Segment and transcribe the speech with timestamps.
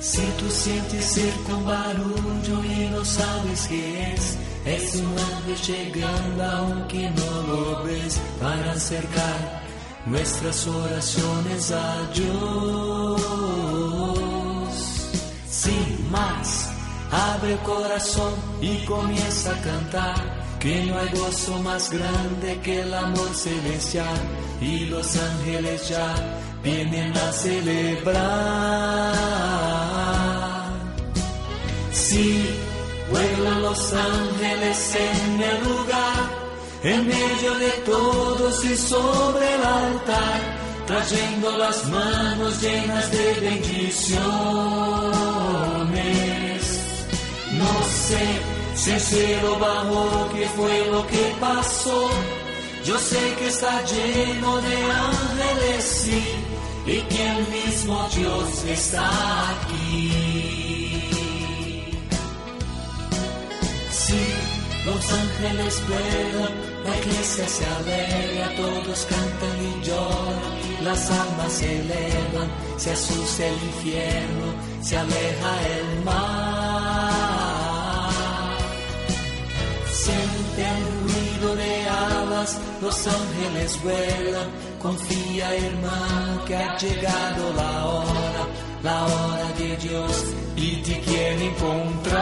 [0.00, 6.44] Si tú sientes cerca un barullo y no sabes qué es, es un ángel llegando
[6.44, 9.62] aunque no lo ves para acercar
[10.06, 13.22] nuestras oraciones a Dios.
[15.50, 16.70] Sin más,
[17.10, 20.47] abre el corazón y comienza a cantar.
[20.60, 24.18] Que no hay gozo más grande que el amor celestial
[24.60, 26.14] y los ángeles ya
[26.64, 28.18] vienen a celebrar.
[31.92, 32.50] Sí,
[33.08, 36.28] vuelan los ángeles en el lugar,
[36.82, 40.40] en medio de todos y sobre el altar,
[40.88, 44.18] trayendo las manos llenas de bendiciones.
[47.52, 52.08] No sé si el cielo bajó, qué fue lo que pasó.
[52.84, 54.76] Yo sé que está lleno de
[55.10, 56.22] ángeles, sí,
[56.86, 59.06] y que el mismo Dios está
[59.50, 60.12] aquí.
[63.90, 64.24] Sí,
[64.86, 66.54] los ángeles vuelan,
[66.84, 73.54] la iglesia se alegra, todos cantan y lloran, las almas se elevan, se asusta el
[73.54, 74.46] infierno,
[74.80, 76.47] se aleja el mar.
[80.58, 84.50] El ruido de alas, los ángeles vuelan.
[84.82, 88.46] Confía, hermano, que ha llegado la hora,
[88.82, 90.24] la hora de Dios
[90.56, 92.18] y te quiere encontrar.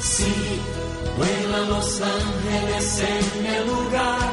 [0.00, 0.34] Sí,
[1.16, 4.32] vuelan los ángeles en el lugar,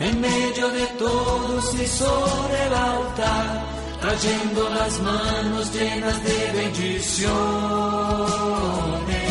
[0.00, 9.27] en medio de todos y sobre el altar trayendo las manos llenas de bendiciones.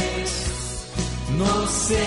[1.37, 2.05] No sé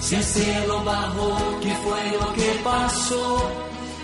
[0.00, 3.50] si el cielo bajó, qué fue lo que pasó.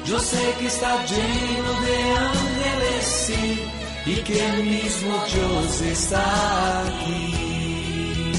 [0.04, 3.62] Yo sé que está lleno de ángeles, sí,
[4.06, 8.32] y que el mismo Dios está aquí.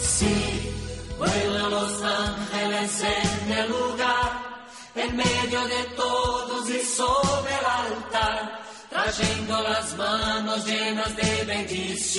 [0.00, 0.72] Sí,
[1.18, 4.48] vuelan los ángeles en el lugar
[4.96, 8.57] en medio de todos y sobre el altar,
[9.04, 12.16] trayendo las manos llenas de bendiciones.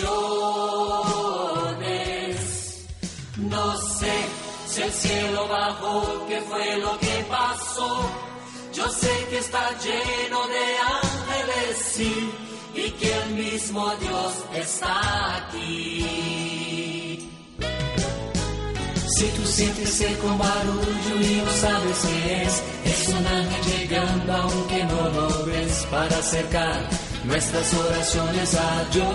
[3.37, 4.13] No sé
[4.67, 8.09] si el cielo bajó, qué fue lo que pasó.
[8.73, 11.99] Yo sé que está lleno de ángeles,
[12.75, 17.29] y que el mismo Dios está aquí.
[19.17, 22.63] Si tú sientes el barullo y no sabes qué es,
[23.07, 26.81] ángel llegando aunque no lo ves para acercar
[27.23, 29.09] nuestras oraciones a Dios.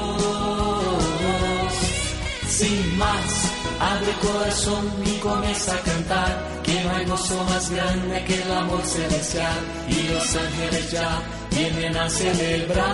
[2.48, 3.50] Sin más,
[3.80, 8.84] abre corazón y comienza a cantar, que no hay gozo más grande que el amor
[8.84, 9.58] celestial
[9.88, 12.84] y los ángeles ya vienen a celebrar.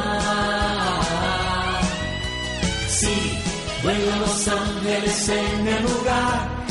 [2.88, 3.38] Sí,
[3.82, 6.59] vuelan los ángeles en el lugar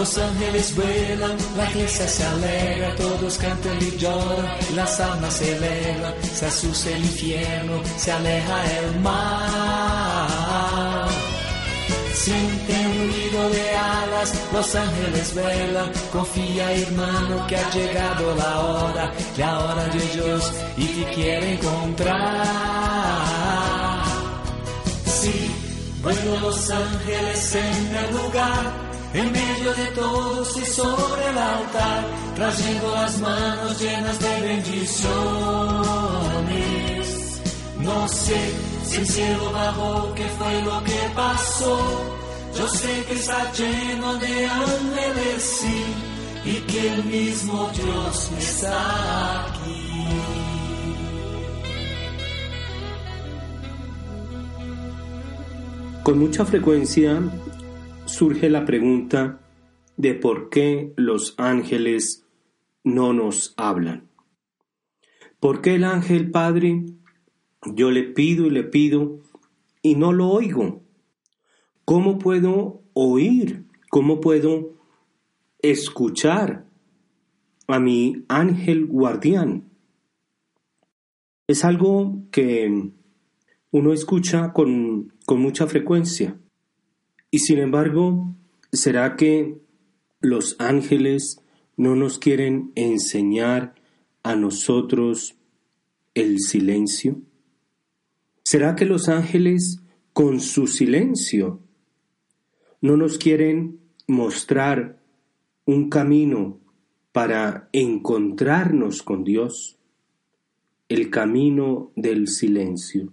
[0.00, 6.14] los ángeles vuelan, la iglesia se alegra, todos cantan y lloran, las almas se elevan,
[6.22, 11.06] se asusta el infierno, se aleja el mar.
[12.14, 19.12] Siente un ruido de alas, los ángeles vuelan, confía hermano que ha llegado la hora,
[19.36, 22.46] la hora de Dios y te quiere encontrar.
[25.04, 25.50] Sí,
[26.02, 32.04] vuelan los ángeles en el lugar en medio de todos y sobre el altar,
[32.36, 35.10] trayendo las manos llenas de bendiciones.
[37.78, 38.52] No sé
[38.84, 41.78] si el cielo bajó, qué fue lo que pasó.
[42.56, 45.64] Yo sé que está lleno de ángeles,
[46.44, 50.06] y que el mismo Dios está aquí.
[56.02, 57.20] Con mucha frecuencia
[58.20, 59.40] surge la pregunta
[59.96, 62.26] de por qué los ángeles
[62.84, 64.10] no nos hablan.
[65.38, 66.84] ¿Por qué el ángel Padre
[67.74, 69.20] yo le pido y le pido
[69.80, 70.82] y no lo oigo?
[71.86, 73.64] ¿Cómo puedo oír?
[73.88, 74.74] ¿Cómo puedo
[75.60, 76.66] escuchar
[77.68, 79.70] a mi ángel guardián?
[81.46, 82.90] Es algo que
[83.70, 86.38] uno escucha con, con mucha frecuencia.
[87.30, 88.34] Y sin embargo,
[88.72, 89.60] ¿será que
[90.20, 91.40] los ángeles
[91.76, 93.74] no nos quieren enseñar
[94.22, 95.36] a nosotros
[96.14, 97.22] el silencio?
[98.42, 99.80] ¿Será que los ángeles
[100.12, 101.60] con su silencio
[102.80, 103.78] no nos quieren
[104.08, 105.00] mostrar
[105.66, 106.58] un camino
[107.12, 109.78] para encontrarnos con Dios?
[110.88, 113.12] El camino del silencio.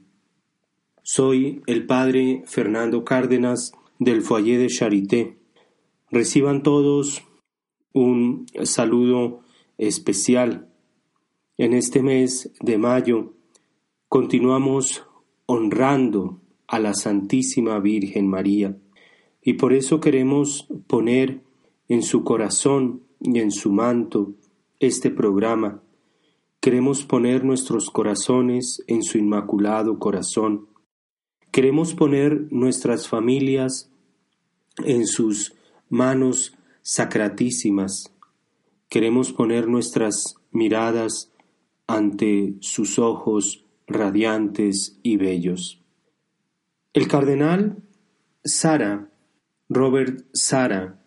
[1.03, 5.37] Soy el padre Fernando Cárdenas del Foyer de Charité.
[6.11, 7.23] Reciban todos
[7.93, 9.41] un saludo
[9.77, 10.69] especial.
[11.57, 13.33] En este mes de mayo
[14.07, 15.05] continuamos
[15.47, 18.77] honrando a la Santísima Virgen María
[19.41, 21.41] y por eso queremos poner
[21.87, 24.33] en su corazón y en su manto
[24.79, 25.81] este programa.
[26.59, 30.67] Queremos poner nuestros corazones en su inmaculado corazón
[31.57, 33.91] Queremos poner nuestras familias
[34.85, 35.55] en sus
[35.89, 38.13] manos sacratísimas.
[38.89, 41.33] Queremos poner nuestras miradas
[41.87, 45.81] ante sus ojos radiantes y bellos.
[46.93, 47.81] El cardenal
[48.43, 49.09] Sara,
[49.67, 51.01] Robert Sara,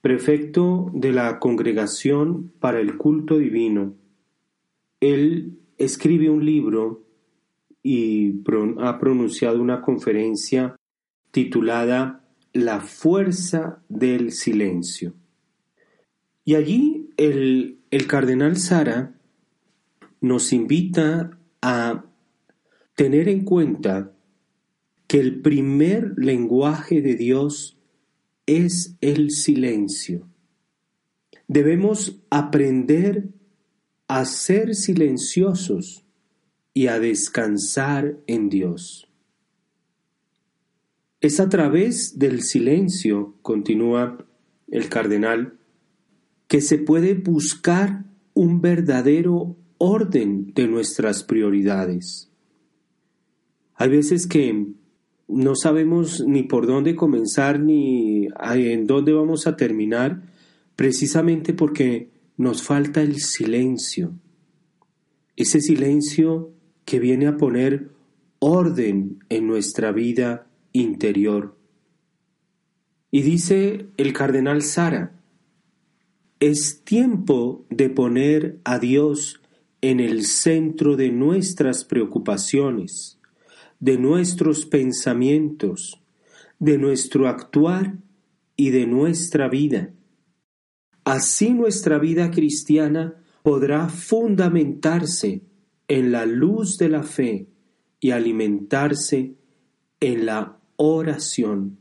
[0.00, 3.92] prefecto de la Congregación para el Culto Divino,
[5.00, 7.04] él escribe un libro
[7.82, 8.42] y
[8.80, 10.76] ha pronunciado una conferencia
[11.30, 15.14] titulada La fuerza del silencio.
[16.44, 19.14] Y allí el, el cardenal Sara
[20.20, 22.04] nos invita a
[22.94, 24.12] tener en cuenta
[25.06, 27.78] que el primer lenguaje de Dios
[28.46, 30.28] es el silencio.
[31.48, 33.28] Debemos aprender
[34.08, 36.04] a ser silenciosos
[36.74, 39.08] y a descansar en Dios.
[41.20, 44.18] Es a través del silencio, continúa
[44.70, 45.58] el cardenal,
[46.48, 48.04] que se puede buscar
[48.34, 52.30] un verdadero orden de nuestras prioridades.
[53.74, 54.66] Hay veces que
[55.28, 60.22] no sabemos ni por dónde comenzar ni en dónde vamos a terminar,
[60.76, 64.12] precisamente porque nos falta el silencio.
[65.36, 66.52] Ese silencio
[66.84, 67.90] que viene a poner
[68.38, 71.56] orden en nuestra vida interior.
[73.10, 75.18] Y dice el cardenal Sara,
[76.40, 79.40] es tiempo de poner a Dios
[79.80, 83.20] en el centro de nuestras preocupaciones,
[83.78, 86.00] de nuestros pensamientos,
[86.58, 87.98] de nuestro actuar
[88.56, 89.92] y de nuestra vida.
[91.04, 95.42] Así nuestra vida cristiana podrá fundamentarse
[95.92, 97.48] en la luz de la fe
[98.00, 99.34] y alimentarse
[100.00, 101.80] en la oración.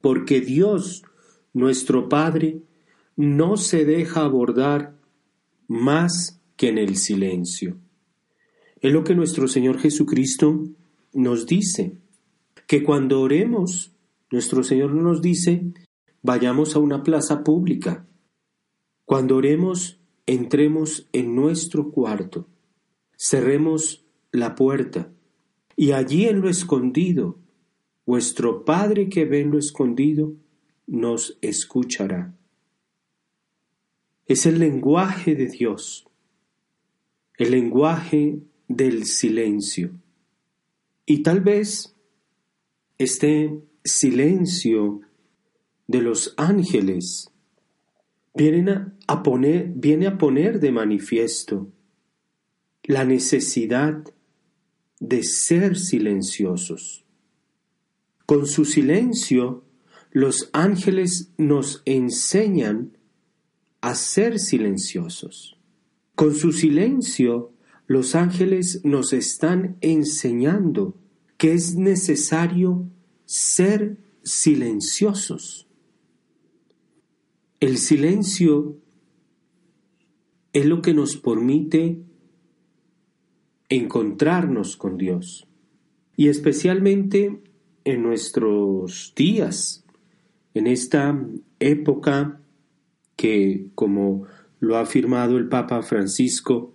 [0.00, 1.04] Porque Dios,
[1.52, 2.62] nuestro Padre,
[3.14, 4.96] no se deja abordar
[5.68, 7.76] más que en el silencio.
[8.80, 10.64] Es lo que nuestro Señor Jesucristo
[11.12, 11.96] nos dice,
[12.66, 13.92] que cuando oremos,
[14.32, 15.72] nuestro Señor nos dice,
[16.20, 18.08] vayamos a una plaza pública.
[19.04, 22.48] Cuando oremos, entremos en nuestro cuarto
[23.16, 25.10] cerremos la puerta,
[25.76, 27.38] y allí en lo escondido,
[28.06, 30.34] vuestro Padre que ve en lo escondido,
[30.86, 32.34] nos escuchará.
[34.26, 36.06] Es el lenguaje de Dios,
[37.36, 39.92] el lenguaje del silencio.
[41.06, 41.94] Y tal vez
[42.98, 45.00] este silencio
[45.86, 47.30] de los ángeles
[48.34, 51.68] viene a poner, viene a poner de manifiesto
[52.84, 54.04] la necesidad
[55.00, 57.04] de ser silenciosos.
[58.26, 59.64] Con su silencio,
[60.10, 62.96] los ángeles nos enseñan
[63.80, 65.56] a ser silenciosos.
[66.14, 67.52] Con su silencio,
[67.86, 70.94] los ángeles nos están enseñando
[71.36, 72.88] que es necesario
[73.24, 75.66] ser silenciosos.
[77.60, 78.78] El silencio
[80.52, 82.03] es lo que nos permite
[83.76, 85.46] encontrarnos con Dios.
[86.16, 87.40] Y especialmente
[87.84, 89.84] en nuestros días,
[90.54, 91.18] en esta
[91.58, 92.40] época
[93.16, 94.26] que, como
[94.60, 96.74] lo ha afirmado el Papa Francisco,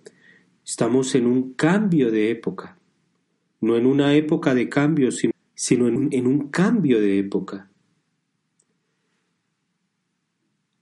[0.65, 2.77] estamos en un cambio de época,
[3.62, 5.10] no en una época de cambio,
[5.56, 7.70] sino en, un cambio de época.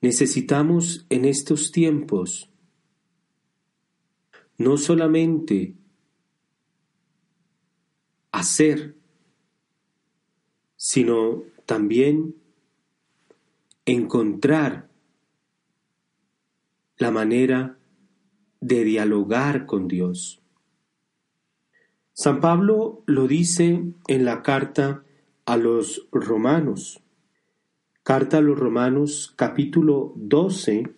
[0.01, 2.51] Necesitamos en estos tiempos
[4.57, 5.76] no solamente
[8.31, 8.95] hacer,
[10.75, 12.35] sino también
[13.85, 14.89] encontrar
[16.97, 17.77] la manera
[18.59, 20.41] de dialogar con Dios.
[22.13, 25.03] San Pablo lo dice en la carta
[25.45, 27.01] a los romanos.
[28.03, 30.95] Carta a los romanos capítulo 12,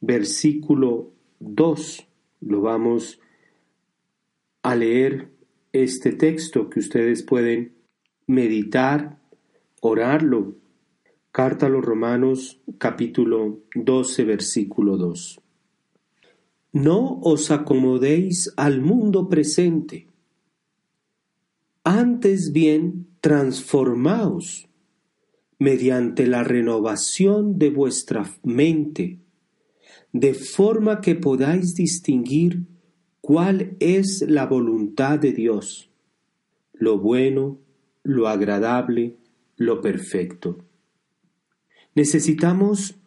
[0.00, 2.06] versículo 2.
[2.40, 3.20] Lo vamos
[4.62, 5.32] a leer
[5.72, 7.74] este texto que ustedes pueden
[8.26, 9.18] meditar,
[9.80, 10.56] orarlo.
[11.30, 15.40] Carta a los Romanos capítulo 12 versículo 2.
[16.72, 20.08] No os acomodéis al mundo presente,
[21.84, 24.68] antes bien transformaos
[25.58, 29.18] mediante la renovación de vuestra mente,
[30.12, 32.62] de forma que podáis distinguir
[33.28, 35.90] cuál es la voluntad de Dios,
[36.72, 37.58] lo bueno,
[38.02, 39.18] lo agradable,
[39.56, 40.64] lo perfecto.
[41.94, 42.98] Necesitamos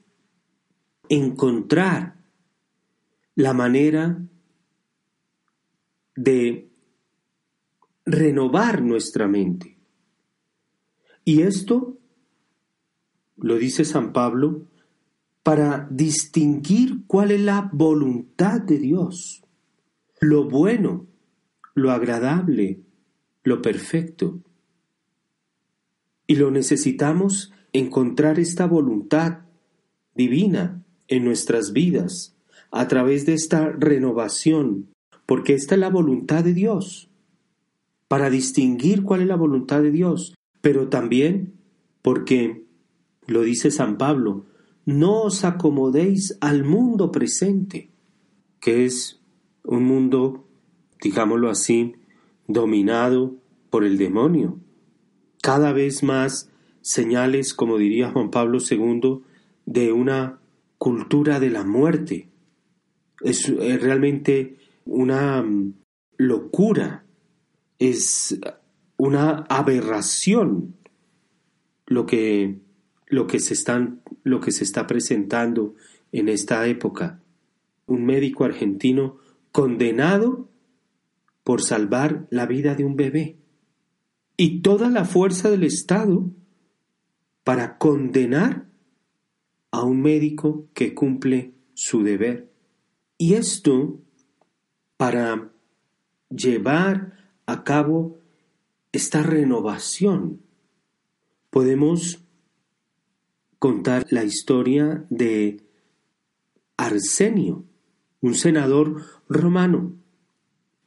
[1.09, 2.23] encontrar
[3.33, 4.21] la manera
[6.15, 6.69] de
[8.05, 9.79] renovar nuestra mente.
[11.25, 11.97] Y esto,
[13.37, 14.67] lo dice San Pablo,
[15.41, 19.40] para distinguir cuál es la voluntad de Dios
[20.21, 21.07] lo bueno,
[21.73, 22.79] lo agradable,
[23.43, 24.39] lo perfecto.
[26.27, 29.39] Y lo necesitamos encontrar esta voluntad
[30.15, 32.37] divina en nuestras vidas
[32.69, 34.91] a través de esta renovación,
[35.25, 37.09] porque esta es la voluntad de Dios,
[38.07, 41.53] para distinguir cuál es la voluntad de Dios, pero también
[42.01, 42.65] porque,
[43.25, 44.45] lo dice San Pablo,
[44.85, 47.89] no os acomodéis al mundo presente,
[48.59, 49.20] que es
[49.63, 50.45] un mundo,
[51.01, 51.95] digámoslo así,
[52.47, 53.35] dominado
[53.69, 54.59] por el demonio.
[55.41, 56.49] Cada vez más
[56.81, 59.21] señales, como diría Juan Pablo II,
[59.65, 60.39] de una
[60.77, 62.27] cultura de la muerte.
[63.21, 63.47] Es,
[63.81, 65.73] realmente una mm,
[66.17, 67.05] locura,
[67.77, 68.39] es
[68.97, 70.75] una aberración
[71.85, 72.59] lo que,
[73.07, 75.75] lo que, se, están, lo que se está presentando
[76.11, 77.21] en esta época.
[77.85, 79.17] Un médico argentino
[79.51, 80.49] condenado
[81.43, 83.37] por salvar la vida de un bebé.
[84.37, 86.31] Y toda la fuerza del Estado
[87.43, 88.67] para condenar
[89.71, 92.51] a un médico que cumple su deber.
[93.17, 93.99] Y esto
[94.97, 95.51] para
[96.29, 97.13] llevar
[97.45, 98.19] a cabo
[98.91, 100.41] esta renovación.
[101.49, 102.23] Podemos
[103.59, 105.61] contar la historia de
[106.77, 107.65] Arsenio,
[108.21, 109.93] un senador romano,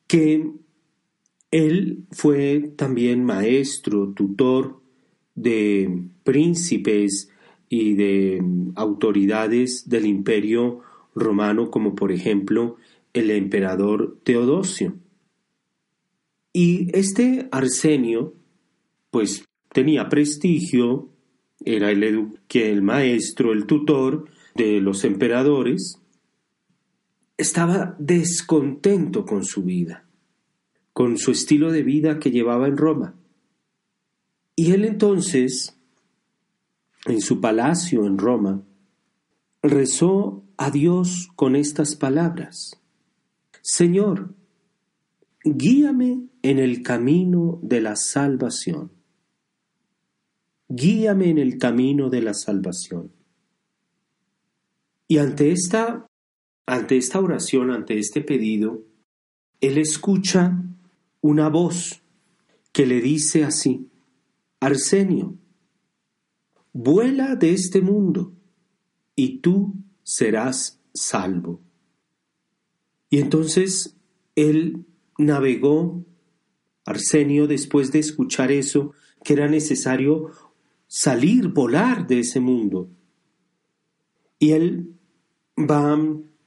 [0.07, 0.51] que
[1.51, 4.81] él fue también maestro, tutor
[5.35, 7.31] de príncipes
[7.69, 8.43] y de
[8.77, 10.81] autoridades del imperio
[11.15, 12.77] romano, como por ejemplo
[13.13, 14.95] el emperador Teodosio.
[16.53, 18.35] Y este Arsenio,
[19.11, 21.11] pues tenía prestigio,
[21.65, 26.01] era el, el maestro, el tutor de los emperadores,
[27.37, 30.07] estaba descontento con su vida,
[30.93, 33.17] con su estilo de vida que llevaba en Roma.
[34.57, 35.77] Y él entonces,
[37.07, 38.63] en su palacio en Roma,
[39.63, 42.81] rezó a Dios con estas palabras.
[43.63, 44.35] Señor,
[45.43, 48.93] guíame en el camino de la salvación.
[50.69, 53.13] Guíame en el camino de la salvación.
[55.09, 56.07] Y ante esta
[56.67, 58.85] ante esta oración, ante este pedido,
[59.61, 60.63] él escucha
[61.21, 62.03] una voz
[62.73, 63.89] que le dice así,
[64.61, 65.37] Arsenio,
[66.73, 68.35] vuela de este mundo
[69.15, 71.61] y tú serás salvo.
[73.11, 73.97] Y entonces
[74.35, 74.87] él
[75.19, 76.05] navegó,
[76.85, 78.93] Arsenio, después de escuchar eso,
[79.23, 80.31] que era necesario
[80.87, 82.91] salir, volar de ese mundo.
[84.39, 84.95] Y él
[85.59, 85.97] va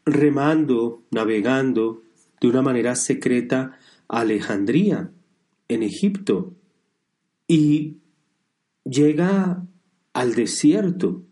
[0.08, 2.02] remando, navegando
[2.42, 5.12] de una manera secreta a Alejandría,
[5.68, 6.54] en Egipto.
[7.50, 7.98] y
[8.84, 9.66] llega
[10.12, 11.24] al desierto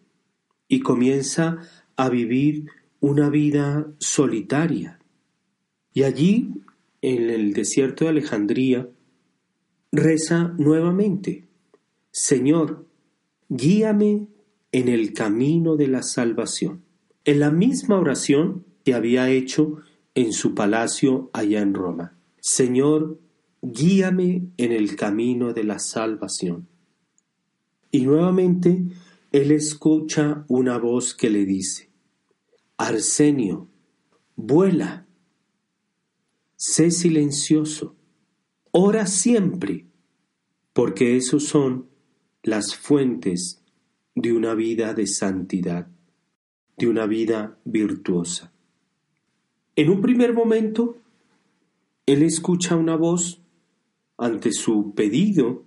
[0.69, 1.59] y comienza
[1.97, 2.67] a vivir
[3.01, 4.99] una vida solitaria.
[5.93, 6.53] Y allí,
[7.01, 8.89] en el desierto de Alejandría,
[9.91, 11.47] reza nuevamente,
[12.11, 12.87] Señor,
[13.49, 14.29] guíame
[14.71, 16.84] en el camino de la salvación.
[17.25, 19.81] En la misma oración que había hecho
[20.13, 22.17] en su palacio allá en Roma.
[22.39, 23.19] Señor,
[23.61, 26.67] guíame en el camino de la salvación.
[27.91, 28.83] Y nuevamente
[29.31, 31.89] él escucha una voz que le dice,
[32.77, 33.69] Arsenio,
[34.35, 35.07] vuela,
[36.55, 37.95] sé silencioso,
[38.71, 39.87] ora siempre,
[40.73, 41.89] porque esos son
[42.43, 43.63] las fuentes
[44.13, 45.89] de una vida de santidad,
[46.77, 48.51] de una vida virtuosa.
[49.75, 50.97] En un primer momento,
[52.05, 53.41] él escucha una voz
[54.17, 55.65] ante su pedido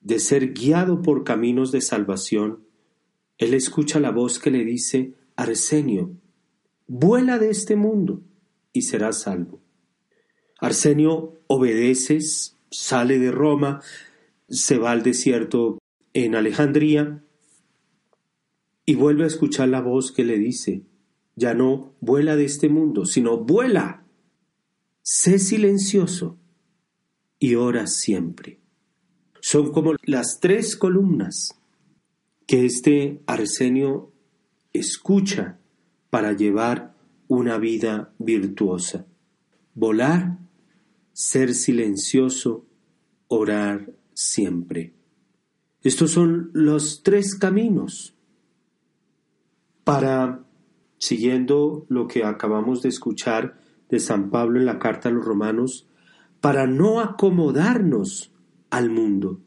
[0.00, 2.64] de ser guiado por caminos de salvación,
[3.38, 6.10] él escucha la voz que le dice, Arsenio,
[6.86, 8.22] vuela de este mundo
[8.72, 9.60] y serás salvo.
[10.58, 12.18] Arsenio obedece,
[12.70, 13.82] sale de Roma,
[14.48, 15.78] se va al desierto
[16.12, 17.22] en Alejandría
[18.90, 20.82] y vuelve a escuchar la voz que le dice,
[21.36, 24.04] ya no vuela de este mundo, sino vuela,
[25.00, 26.40] sé silencioso
[27.38, 28.58] y ora siempre.
[29.40, 31.56] Son como las tres columnas
[32.48, 34.12] que este Arsenio
[34.72, 35.60] escucha
[36.10, 36.96] para llevar
[37.28, 39.06] una vida virtuosa.
[39.72, 40.40] Volar,
[41.12, 42.66] ser silencioso,
[43.28, 44.94] orar siempre.
[45.80, 48.16] Estos son los tres caminos
[49.84, 50.44] para,
[50.98, 53.58] siguiendo lo que acabamos de escuchar
[53.88, 55.88] de San Pablo en la carta a los romanos,
[56.40, 58.32] para no acomodarnos
[58.70, 59.40] al mundo.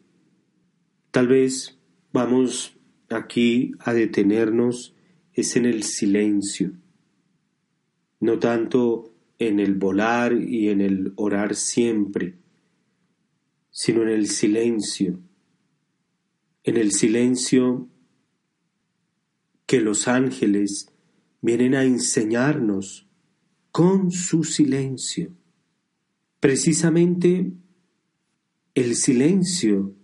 [1.11, 1.79] Tal vez
[2.11, 2.77] vamos
[3.09, 4.95] aquí a detenernos
[5.33, 6.73] es en el silencio,
[8.19, 12.37] no tanto en el volar y en el orar siempre,
[13.71, 15.19] sino en el silencio,
[16.63, 17.87] en el silencio
[19.73, 20.93] que los ángeles
[21.41, 23.07] vienen a enseñarnos
[23.71, 25.35] con su silencio.
[26.39, 27.51] Precisamente
[28.75, 29.95] el silencio,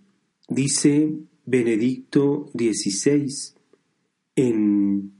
[0.48, 1.14] dice
[1.46, 3.32] Benedicto XVI
[4.34, 5.12] en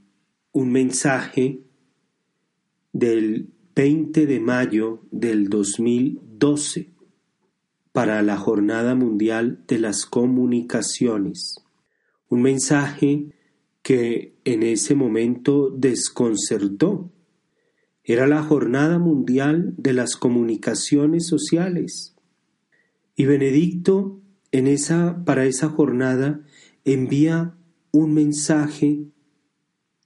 [0.51, 1.61] un mensaje
[2.91, 6.91] del 20 de mayo del 2012
[7.93, 11.63] para la Jornada Mundial de las Comunicaciones.
[12.27, 13.31] Un mensaje
[13.91, 17.11] que en ese momento desconcertó
[18.05, 22.15] era la Jornada Mundial de las Comunicaciones Sociales.
[23.17, 24.21] Y Benedicto
[24.53, 26.39] en esa, para esa jornada
[26.85, 27.57] envía
[27.91, 29.07] un mensaje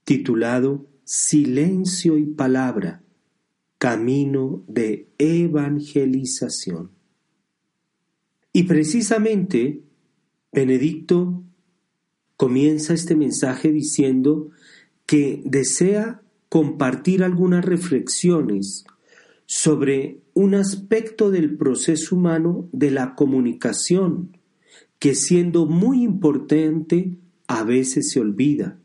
[0.02, 3.04] titulado Silencio y Palabra,
[3.78, 6.90] Camino de Evangelización.
[8.52, 9.84] Y precisamente
[10.50, 11.45] Benedicto
[12.36, 14.50] comienza este mensaje diciendo
[15.06, 18.84] que desea compartir algunas reflexiones
[19.46, 24.36] sobre un aspecto del proceso humano de la comunicación
[24.98, 28.78] que siendo muy importante a veces se olvida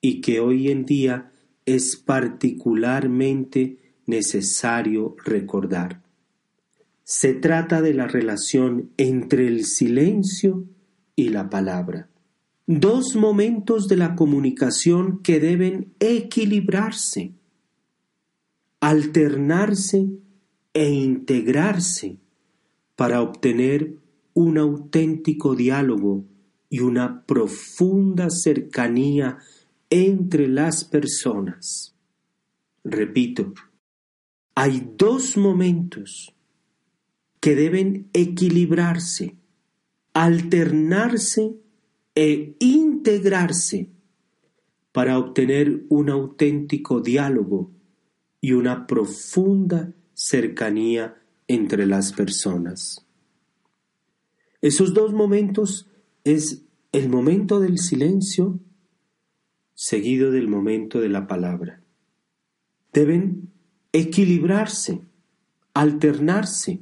[0.00, 1.32] y que hoy en día
[1.66, 6.02] es particularmente necesario recordar.
[7.04, 10.64] Se trata de la relación entre el silencio
[11.16, 12.08] y la palabra
[12.66, 17.34] dos momentos de la comunicación que deben equilibrarse,
[18.80, 20.08] alternarse
[20.72, 22.18] e integrarse
[22.96, 23.98] para obtener
[24.32, 26.24] un auténtico diálogo
[26.70, 29.38] y una profunda cercanía
[29.90, 31.94] entre las personas.
[32.82, 33.52] Repito,
[34.54, 36.34] hay dos momentos
[37.40, 39.36] que deben equilibrarse,
[40.14, 41.56] alternarse
[42.14, 43.90] e integrarse
[44.92, 47.72] para obtener un auténtico diálogo
[48.40, 51.16] y una profunda cercanía
[51.48, 53.04] entre las personas.
[54.62, 55.88] Esos dos momentos
[56.22, 58.60] es el momento del silencio
[59.74, 61.82] seguido del momento de la palabra.
[62.92, 63.50] Deben
[63.92, 65.00] equilibrarse,
[65.74, 66.80] alternarse.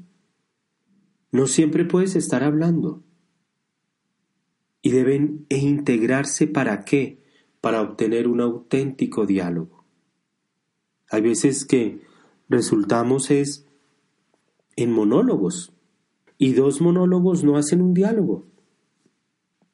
[1.31, 3.03] No siempre puedes estar hablando
[4.83, 7.23] y deben integrarse para qué?
[7.61, 9.85] Para obtener un auténtico diálogo.
[11.09, 12.01] Hay veces que
[12.49, 13.66] resultamos es
[14.75, 15.73] en monólogos
[16.38, 18.47] Y dos monólogos no hacen un diálogo.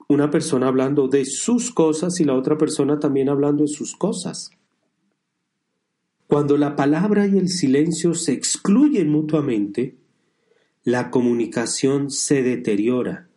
[0.07, 4.51] Una persona hablando de sus cosas y la otra persona también hablando de sus cosas.
[6.27, 9.97] Cuando la palabra y el silencio se excluyen mutuamente,
[10.85, 13.28] la comunicación se deteriora,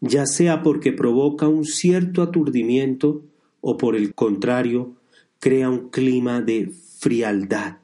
[0.00, 3.24] ya sea porque provoca un cierto aturdimiento
[3.60, 4.96] o por el contrario,
[5.40, 7.78] crea un clima de frialdad,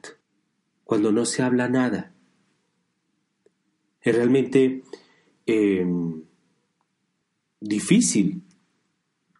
[0.83, 2.13] cuando no se habla nada.
[4.01, 4.83] Es realmente
[5.45, 6.23] em,
[7.59, 8.43] difícil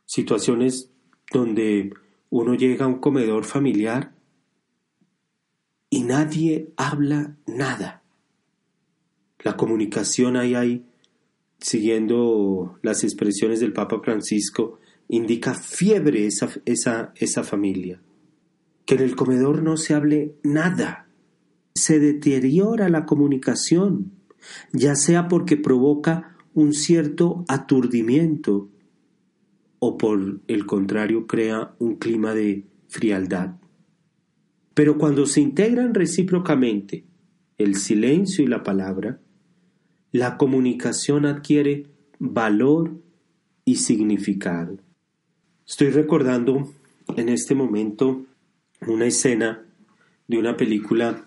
[0.06, 0.92] situaciones
[1.32, 1.94] donde
[2.30, 4.14] uno llega a un comedor familiar
[5.90, 8.04] y nadie habla nada.
[9.40, 10.86] La comunicación ahí hay,
[11.64, 18.02] siguiendo las expresiones del Papa Francisco, indica fiebre esa, esa, esa familia.
[18.86, 21.08] Que en el comedor no se hable nada.
[21.74, 24.12] Se deteriora la comunicación,
[24.74, 28.70] ya sea porque provoca un cierto aturdimiento
[29.80, 33.56] o por el contrario crea un clima de frialdad.
[34.74, 37.06] Pero cuando se integran recíprocamente
[37.58, 39.22] el silencio y la palabra,
[40.14, 41.88] la comunicación adquiere
[42.20, 42.92] valor
[43.66, 44.78] y significado.
[45.68, 46.72] Estoy recordando
[47.18, 48.24] en este momento
[48.86, 49.66] una escena
[50.28, 51.26] de una película,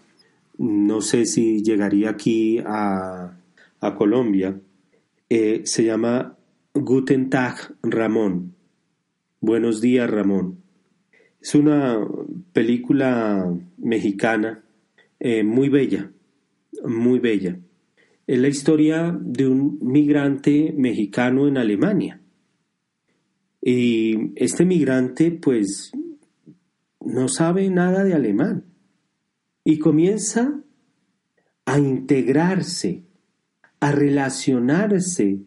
[0.58, 3.32] no sé si llegaría aquí a,
[3.98, 4.60] Colombia,
[5.30, 6.36] eh, se llama
[6.74, 8.56] Guten Tag Ramón.
[9.40, 10.58] Buenos días Ramón.
[11.40, 12.04] Es una
[12.52, 14.64] película mexicana
[15.20, 16.10] eh, muy bella,
[16.84, 17.60] muy bella.
[18.26, 22.20] Es la historia de un migrante mexicano en Alemania.
[23.62, 25.92] Y este migrante pues
[27.00, 28.64] no sabe nada de alemán
[29.64, 30.60] y comienza
[31.64, 33.04] a integrarse,
[33.80, 35.40] a relacionarse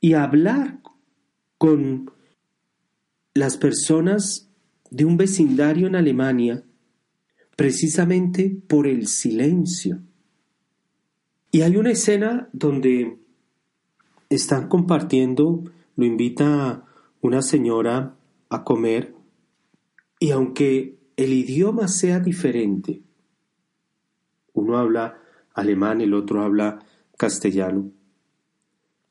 [0.00, 0.80] y a hablar
[1.58, 2.10] con
[3.34, 4.50] las personas
[4.90, 6.64] de un vecindario en Alemania
[7.56, 10.00] precisamente por el silencio.
[11.54, 13.16] Y hay una escena donde
[14.28, 15.62] están compartiendo,
[15.94, 16.84] lo invita
[17.20, 18.16] una señora
[18.48, 19.14] a comer
[20.18, 23.02] y aunque el idioma sea diferente,
[24.52, 25.22] uno habla
[25.54, 26.80] alemán, el otro habla
[27.16, 27.92] castellano,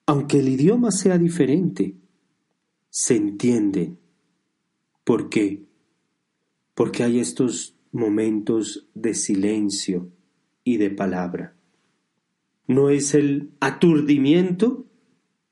[0.05, 1.95] aunque el idioma sea diferente,
[2.89, 3.99] se entienden
[5.05, 5.63] ¿Por qué?
[6.75, 10.09] Porque hay estos momentos de silencio
[10.65, 11.55] y de palabra.
[12.67, 14.85] No es el aturdimiento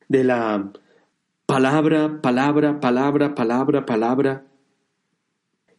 [0.08, 0.72] de la
[1.46, 4.48] palabra, palabra, palabra, palabra, palabra,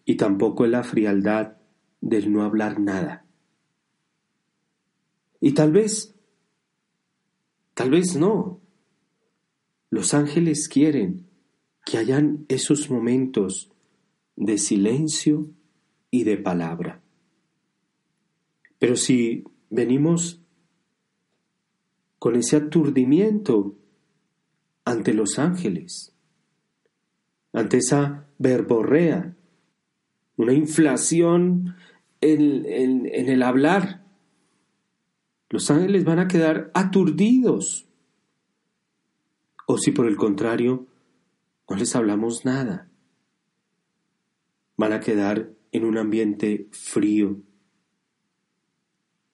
[0.05, 1.57] y tampoco es la frialdad
[2.01, 3.25] del no hablar nada.
[5.41, 6.15] Y tal vez,
[7.75, 8.61] tal vez no.
[9.91, 11.27] Los ángeles quieren
[11.85, 13.73] que hayan esos momentos
[14.37, 15.51] de silencio
[16.11, 17.03] y de palabra.
[18.79, 20.42] Pero si venimos
[22.23, 23.75] con ese aturdimiento
[24.85, 26.15] ante los ángeles,
[27.53, 29.37] ante esa verborrea,
[30.37, 31.75] una inflación
[32.21, 34.07] en, en el hablar,
[35.51, 37.89] los ángeles van a quedar aturdidos.
[39.67, 40.87] O si por el contrario,
[41.69, 42.89] no les hablamos nada.
[44.77, 47.43] Van a quedar en un ambiente frío.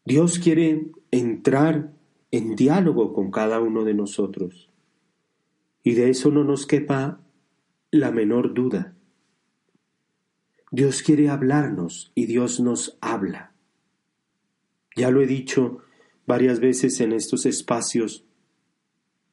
[0.07, 1.98] Dios quiere entrar
[2.31, 4.69] en diálogo con cada uno de nosotros.
[5.83, 7.21] Y de eso no nos quepa
[7.91, 8.95] la menor duda.
[10.71, 13.53] Dios quiere hablarnos y Dios nos habla.
[14.97, 15.79] Ya lo he dicho
[16.27, 18.25] varias veces en estos espacios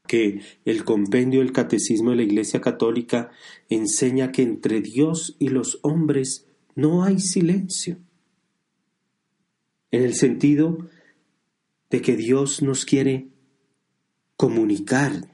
[0.08, 3.32] que el compendio del Catecismo de la Iglesia Católica
[3.70, 7.98] enseña que entre Dios y los hombres no hay silencio.
[9.92, 10.90] En el sentido
[11.96, 13.30] de que Dios nos quiere
[14.36, 15.32] comunicar,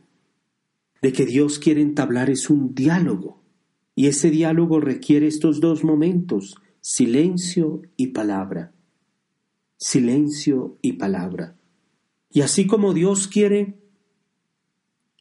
[1.01, 3.41] de que Dios quiere entablar es un diálogo.
[3.95, 8.75] Y ese diálogo requiere estos dos momentos, silencio y palabra.
[9.77, 11.57] Silencio y palabra.
[12.29, 13.79] Y así como Dios quiere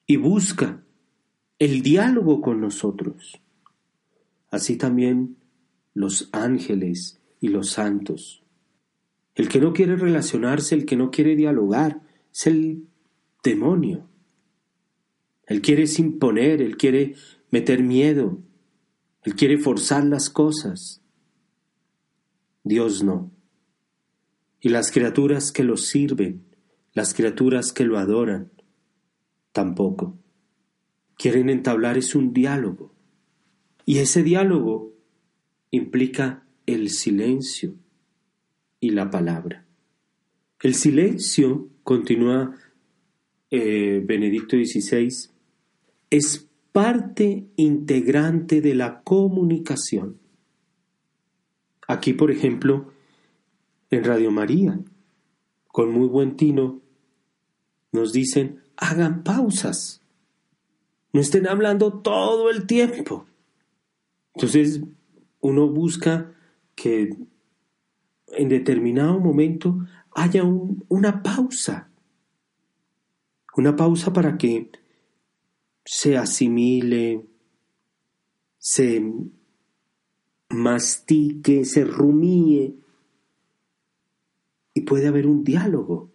[0.06, 0.84] y busca
[1.58, 3.40] el diálogo con nosotros.
[4.50, 5.38] Así también
[5.94, 8.42] los ángeles y los santos.
[9.40, 12.86] El que no quiere relacionarse, el que no quiere dialogar, es el
[13.42, 14.06] demonio.
[15.46, 17.14] Él quiere imponer, él quiere
[17.50, 18.42] meter miedo,
[19.22, 21.00] él quiere forzar las cosas.
[22.64, 23.32] Dios no.
[24.60, 26.44] Y las criaturas que lo sirven
[26.92, 28.52] Las criaturas que lo adoran,
[29.52, 30.18] tampoco.
[31.16, 32.92] Quieren entablar es un diálogo.
[33.86, 34.92] Y ese diálogo
[35.70, 37.78] implica el silencio
[38.80, 39.66] y la palabra.
[40.62, 42.54] El silencio, continúa
[43.50, 45.30] eh, Benedicto XVI,
[46.10, 50.18] es parte integrante de la comunicación.
[51.86, 52.92] Aquí, por ejemplo,
[53.90, 54.80] en Radio María,
[55.66, 56.80] con muy buen tino,
[57.92, 60.00] nos dicen, hagan pausas,
[61.12, 63.26] no estén hablando todo el tiempo.
[64.34, 64.80] Entonces,
[65.40, 66.32] uno busca
[66.76, 67.16] que
[68.32, 71.90] en determinado momento haya una pausa,
[73.56, 74.70] una pausa para que
[75.84, 77.24] se asimile,
[78.58, 79.02] se
[80.50, 82.74] mastique, se rumíe
[84.74, 86.10] y puede haber un diálogo.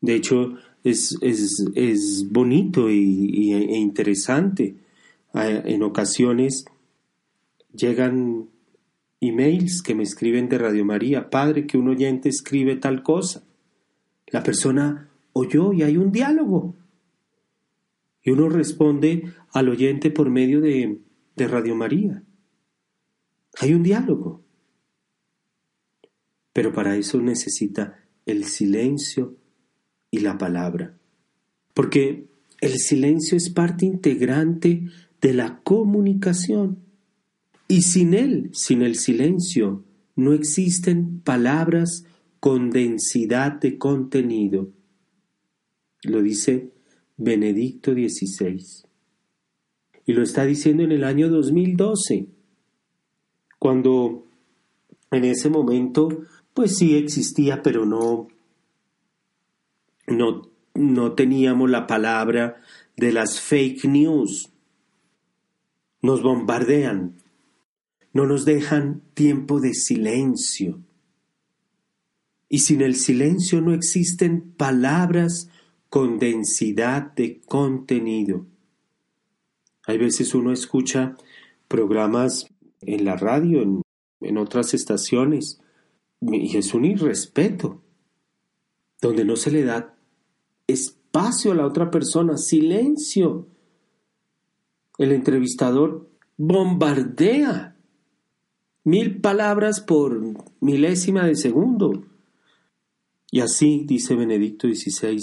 [0.00, 4.76] De hecho, es, es, bonito y, e interesante.
[5.34, 6.64] En ocasiones
[7.74, 8.48] llegan
[9.20, 13.44] emails que me escriben de Radio María, padre, que un oyente escribe tal cosa.
[14.28, 16.76] La persona oyó y hay un diálogo.
[18.22, 21.00] Y uno responde al oyente por medio de,
[21.36, 22.22] de Radio María.
[23.60, 24.42] Hay un diálogo.
[26.52, 29.36] Pero para eso necesita el silencio
[30.10, 30.98] y la palabra.
[31.74, 32.26] Porque
[32.60, 34.88] el silencio es parte integrante
[35.20, 36.85] de la comunicación.
[37.68, 42.04] Y sin él, sin el silencio, no existen palabras
[42.40, 44.70] con densidad de contenido.
[46.02, 46.72] Lo dice
[47.16, 48.64] Benedicto XVI.
[50.04, 52.28] Y lo está diciendo en el año 2012
[53.58, 54.26] cuando
[55.10, 56.08] en ese momento
[56.54, 58.28] pues sí existía, pero no,
[60.06, 60.42] no,
[60.74, 62.62] no teníamos la palabra
[62.96, 64.50] de las fake news.
[66.00, 67.16] Nos bombardean,
[68.16, 70.80] no nos dejan tiempo de silencio.
[72.48, 75.50] Y sin el silencio no existen palabras
[75.90, 78.46] con densidad de contenido.
[79.86, 81.16] Hay veces uno escucha
[81.68, 82.46] programas
[82.80, 85.60] en la radio, en, otras estaciones,
[86.20, 87.82] y es un irrespeto,
[89.00, 89.94] donde no se le da
[90.66, 93.46] espacio a la otra persona, silencio.
[94.96, 97.75] El entrevistador bombardea
[98.86, 100.22] mil palabras por
[100.60, 102.04] milésima de segundo.
[103.32, 105.20] Y así, dice Benedicto XVI,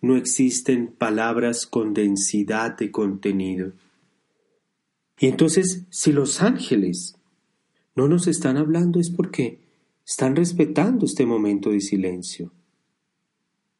[0.00, 3.72] no existen palabras con densidad de contenido.
[5.20, 7.16] Y entonces, si los ángeles
[7.94, 9.60] no nos están hablando es porque
[10.04, 12.50] están respetando este momento de silencio.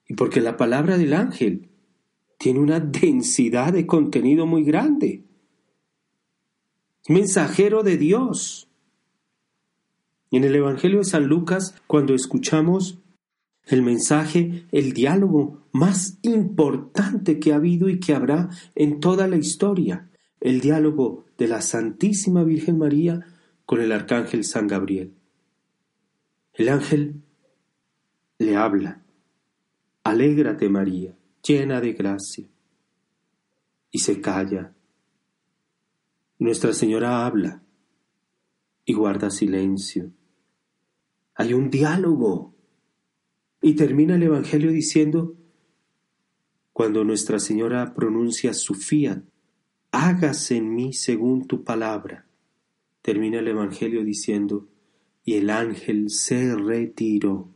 [0.07, 1.69] Y porque la palabra del ángel
[2.39, 5.25] tiene una densidad de contenido muy grande.
[7.09, 8.66] Mensajero de Dios.
[10.31, 12.99] En el Evangelio de San Lucas, cuando escuchamos
[13.67, 19.37] el mensaje, el diálogo más importante que ha habido y que habrá en toda la
[19.37, 20.11] historia,
[20.41, 23.27] el diálogo de la Santísima Virgen María
[23.65, 25.15] con el Arcángel San Gabriel.
[26.55, 27.23] El ángel
[28.39, 29.03] le habla,
[30.05, 32.47] Alégrate María, llena de gracia,
[33.91, 34.73] y se calla.
[36.39, 37.66] Nuestra Señora habla
[38.87, 40.13] y guarda silencio.
[41.35, 42.55] Hay un diálogo.
[43.61, 45.35] Y termina el Evangelio diciendo,
[46.73, 49.25] cuando Nuestra Señora pronuncia su fiat,
[49.91, 52.27] hágase en mí según tu palabra.
[53.03, 54.69] Termina el Evangelio diciendo,
[55.25, 57.51] y el ángel se retiró.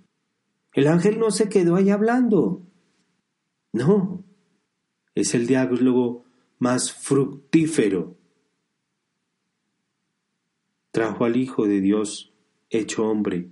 [0.72, 2.66] El ángel no se quedó ahí hablando.
[3.72, 4.24] No,
[5.14, 6.24] es el diálogo
[6.58, 8.19] más fructífero.
[10.90, 12.33] Trajo al Hijo de Dios
[12.68, 13.48] hecho hombre.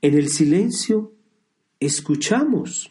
[0.00, 1.12] En el silencio
[1.80, 2.88] escuchamos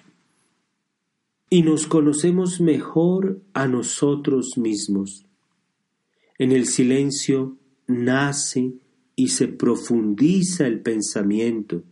[1.49, 5.25] y nos conocemos mejor a nosotros mismos.
[6.37, 7.57] En el silencio
[7.87, 8.73] nace
[9.15, 11.83] y se profundiza el pensamiento.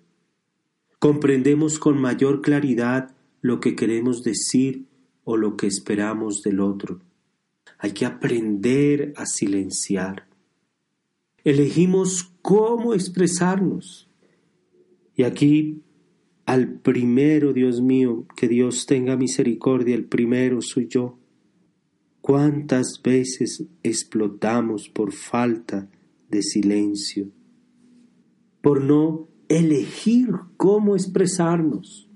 [1.00, 4.86] Comprendemos con mayor claridad lo que queremos decir
[5.24, 7.00] o lo que esperamos del otro.
[7.78, 10.31] Hay que aprender a silenciar.
[11.44, 14.10] Elegimos cómo expresarnos.
[15.16, 15.82] Y aquí
[16.46, 21.18] al primero, Dios mío, que Dios tenga misericordia, el primero soy yo.
[22.22, 25.90] ¿Cuántas veces explotamos por falta
[26.30, 27.32] de silencio?
[28.62, 32.10] Por no elegir cómo expresarnos.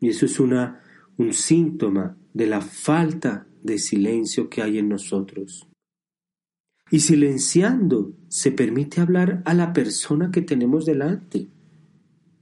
[0.00, 0.80] Y eso es una,
[1.16, 5.69] un síntoma de la falta de silencio que hay en nosotros.
[6.90, 11.48] Y silenciando se permite hablar a la persona que tenemos delante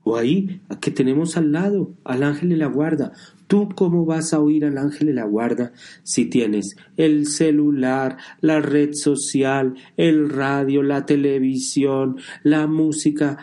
[0.09, 3.13] o ahí que tenemos al lado, al ángel de la guarda.
[3.47, 8.61] ¿Tú cómo vas a oír al ángel de la guarda si tienes el celular, la
[8.61, 13.37] red social, el radio, la televisión, la música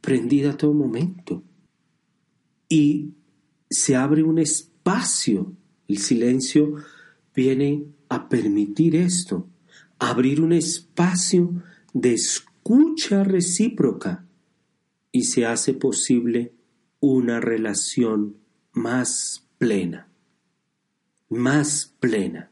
[0.00, 1.42] prendida a todo momento?
[2.70, 3.10] Y
[3.68, 5.52] se abre un espacio.
[5.88, 6.74] El silencio
[7.34, 9.46] viene a permitir esto,
[9.98, 14.26] abrir un espacio de escucha recíproca
[15.10, 16.52] y se hace posible
[17.00, 18.36] una relación
[18.72, 20.08] más plena,
[21.28, 22.50] más plena.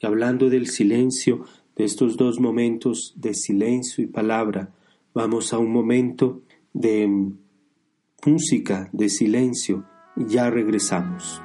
[0.00, 1.44] Y hablando del silencio,
[1.76, 4.74] de estos dos momentos de silencio y palabra,
[5.14, 6.42] vamos a un momento
[6.72, 7.08] de
[8.26, 11.40] música, de silencio, y ya regresamos.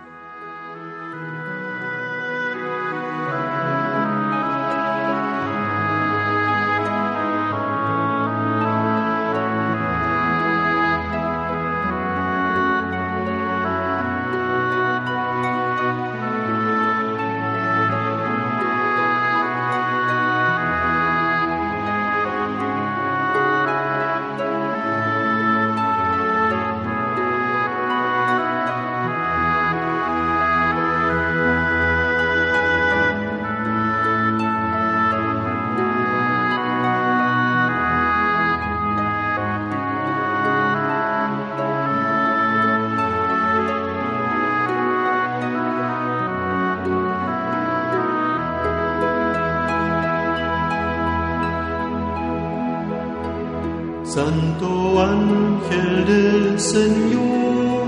[55.58, 57.86] Ángel del Señor,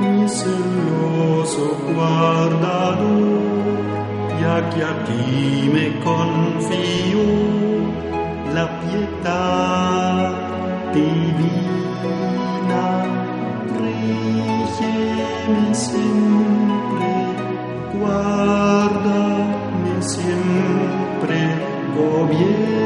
[0.00, 3.42] misericordioso guardador,
[4.40, 7.26] ya que a ti me confío
[8.54, 10.32] la piedad
[10.94, 12.84] divina,
[13.80, 17.10] rígeme siempre,
[17.98, 21.38] guárdame siempre,
[21.96, 22.77] gobiername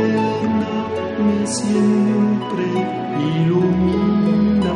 [1.52, 2.66] siempre,
[3.44, 4.70] ilumíname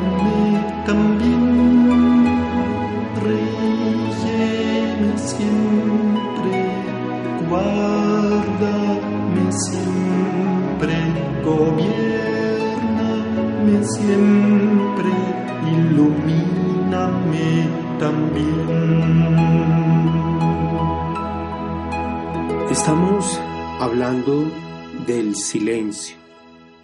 [0.84, 2.26] también,
[3.24, 6.56] rígeme siempre,
[7.48, 10.96] guárdame siempre,
[11.44, 12.06] gobiername
[13.94, 15.12] siempre,
[15.76, 17.48] ilumíname
[17.98, 18.66] también.
[22.70, 23.40] Estamos
[23.80, 24.44] hablando
[25.06, 26.25] del silencio.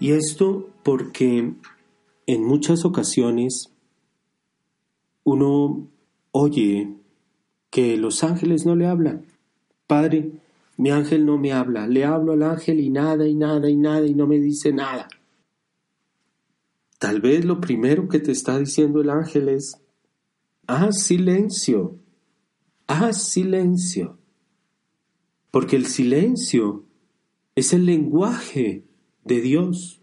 [0.02, 1.54] Y esto porque
[2.26, 3.72] en muchas ocasiones
[5.22, 5.92] uno
[6.32, 6.96] oye
[7.70, 9.26] que los ángeles no le hablan.
[9.86, 10.32] Padre,
[10.76, 11.86] mi ángel no me habla.
[11.86, 15.06] Le hablo al ángel y nada y nada y nada y no me dice nada.
[16.98, 19.80] Tal vez lo primero que te está diciendo el ángel es,
[20.66, 21.96] haz silencio,
[22.88, 24.18] haz silencio.
[25.52, 26.86] Porque el silencio
[27.54, 28.88] es el lenguaje
[29.24, 30.00] de Dios.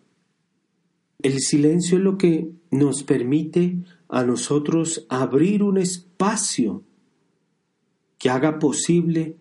[1.21, 3.77] El silencio es lo que nos permite
[4.07, 6.83] a nosotros abrir un espacio
[8.17, 9.37] que haga posible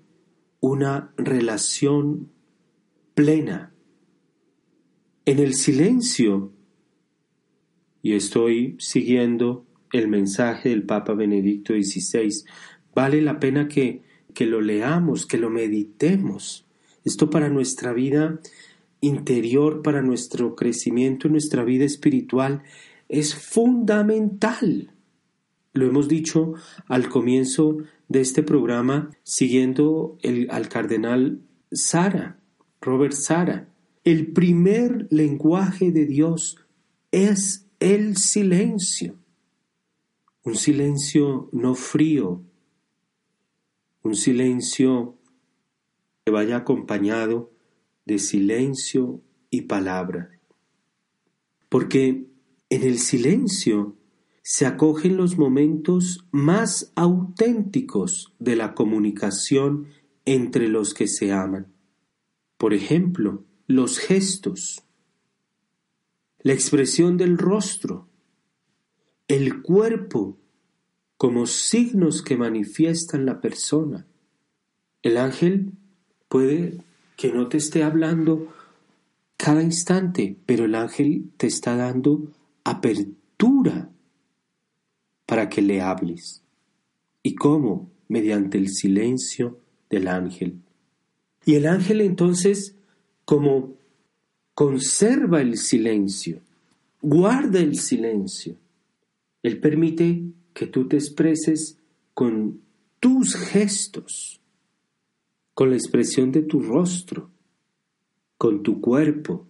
[0.61, 2.31] una relación
[3.15, 3.73] plena.
[5.25, 6.53] En el silencio,
[8.03, 12.45] y estoy siguiendo el mensaje del Papa Benedicto XVI,
[12.95, 14.03] vale la pena que,
[14.35, 16.67] que lo leamos, que lo meditemos.
[17.05, 18.41] Esto para nuestra vida
[19.01, 22.63] interior, para nuestro crecimiento, nuestra vida espiritual,
[23.09, 24.93] es fundamental.
[25.73, 26.55] Lo hemos dicho
[26.87, 32.41] al comienzo de este programa, siguiendo el, al cardenal Sara,
[32.81, 33.69] Robert Sara.
[34.05, 36.59] El primer lenguaje de Dios
[37.11, 39.17] es el silencio.
[40.45, 42.43] Un silencio no frío,
[44.03, 45.17] un silencio
[46.25, 47.53] que vaya acompañado
[48.09, 50.31] de silencio y palabra.
[51.69, 52.27] Porque
[52.71, 53.97] en el silencio
[54.43, 59.89] se acogen los momentos más auténticos de la comunicación
[60.25, 61.71] entre los que se aman.
[62.57, 64.83] Por ejemplo, los gestos,
[66.39, 68.09] la expresión del rostro,
[69.29, 70.39] el cuerpo
[71.19, 74.07] como signos que manifiestan la persona.
[75.03, 75.73] El ángel
[76.31, 76.88] puede
[77.19, 78.47] que no te esté hablando
[79.37, 83.91] cada instante, pero el ángel te está dando apertura
[85.27, 86.45] para que le hables.
[87.25, 87.91] ¿Y cómo?
[88.07, 89.59] Mediante el silencio
[89.91, 90.61] del ángel.
[91.45, 92.77] Y el ángel entonces,
[93.25, 93.75] como
[94.55, 96.39] conserva el silencio,
[97.03, 98.55] guarda el silencio,
[99.43, 100.23] él permite
[100.55, 101.79] que tú te expreses
[102.15, 102.61] con
[103.01, 104.38] tus gestos,
[105.59, 107.33] con la expresión de tu rostro,
[108.37, 109.49] con tu cuerpo.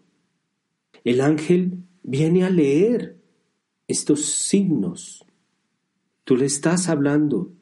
[1.05, 3.19] El ángel viene a leer
[3.87, 5.27] estos signos.
[6.25, 7.53] Tú le estás hablando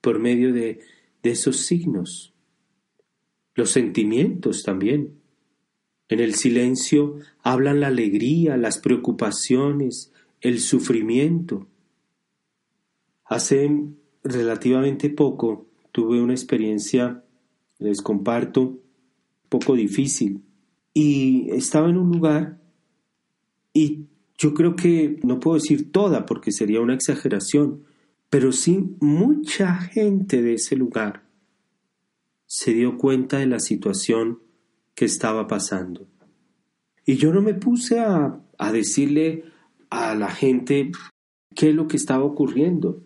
[0.00, 0.78] por medio de,
[1.20, 2.32] de esos signos.
[3.56, 5.18] Los sentimientos también.
[6.08, 11.66] En el silencio hablan la alegría, las preocupaciones, el sufrimiento.
[13.24, 13.68] Hace
[14.22, 17.24] relativamente poco tuve una experiencia,
[17.78, 18.78] les comparto,
[19.48, 20.42] poco difícil.
[20.92, 22.58] Y estaba en un lugar
[23.72, 24.06] y
[24.38, 27.84] yo creo que no puedo decir toda porque sería una exageración,
[28.30, 31.26] pero sí mucha gente de ese lugar
[32.46, 34.40] se dio cuenta de la situación
[34.94, 36.06] que estaba pasando.
[37.04, 39.44] Y yo no me puse a, a decirle
[39.90, 40.90] a la gente
[41.54, 43.02] qué es lo que estaba ocurriendo.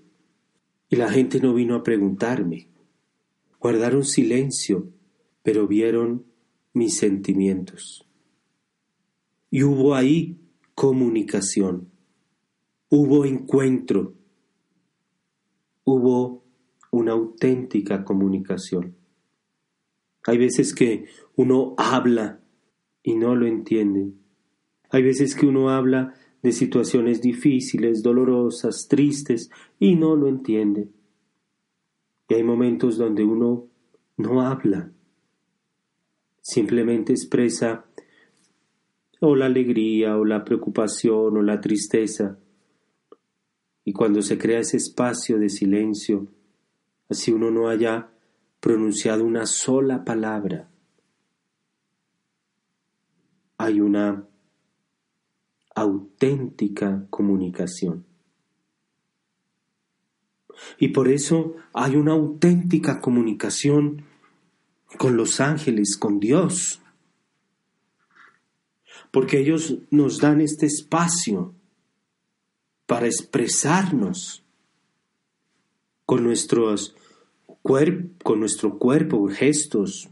[0.89, 2.69] Y la gente no vino a preguntarme.
[3.61, 4.89] Guardaron silencio,
[5.43, 6.25] pero vieron
[6.73, 8.07] mis sentimientos.
[9.51, 10.41] Y hubo ahí
[10.75, 11.91] comunicación,
[12.89, 14.15] hubo encuentro,
[15.85, 16.43] hubo
[16.91, 18.97] una auténtica comunicación.
[20.27, 21.05] Hay veces que
[21.37, 22.41] uno habla
[23.03, 24.13] y no lo entiende.
[24.91, 30.89] Hay veces que uno habla de situaciones difíciles, dolorosas, tristes, y no lo entiende.
[32.31, 33.67] Y hay momentos donde uno
[34.17, 34.93] no habla,
[36.41, 37.87] simplemente expresa
[39.19, 42.39] o la alegría, o la preocupación, o la tristeza.
[43.85, 46.29] Y cuando se crea ese espacio de silencio,
[47.09, 48.13] así uno no haya
[48.61, 50.71] pronunciado una sola palabra,
[53.59, 54.25] hay una
[55.75, 58.10] auténtica comunicación.
[60.79, 64.05] Y por eso hay una auténtica comunicación
[64.99, 66.81] con los ángeles, con Dios.
[69.11, 71.55] Porque ellos nos dan este espacio
[72.87, 74.45] para expresarnos
[76.07, 76.97] con, nuestros
[77.63, 80.09] con nuestro cuerpo, gestos,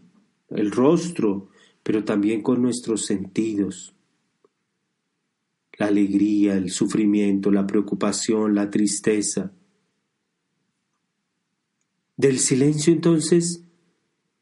[0.50, 1.48] el rostro,
[1.82, 3.94] pero también con nuestros sentidos
[5.78, 9.52] la alegría, el sufrimiento, la preocupación, la tristeza.
[12.18, 13.62] Del silencio entonces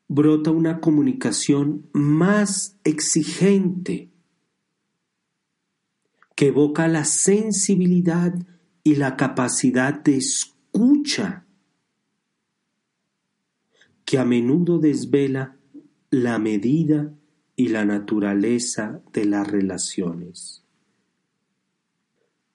[0.08, 4.10] brota una comunicación más exigente
[6.34, 8.34] que evoca la sensibilidad
[8.82, 11.44] y la capacidad de escucha
[14.06, 15.58] que a menudo desvela
[16.10, 17.12] la medida
[17.56, 20.64] y la naturaleza de las relaciones.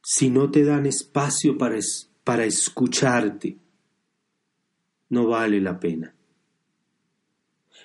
[0.01, 1.77] Si no te dan espacio para,
[2.23, 3.60] para escucharte,
[5.11, 6.15] no vale la pena.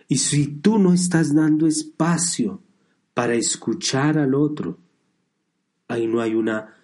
[0.09, 2.63] Y si tú no estás dando espacio
[3.13, 4.79] para escuchar al otro,
[5.89, 6.75] ahí no hay una